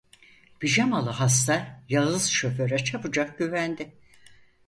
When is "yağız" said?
1.89-2.27